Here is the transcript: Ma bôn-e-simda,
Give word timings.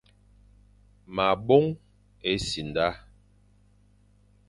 Ma 1.13 1.27
bôn-e-simda, 1.45 2.87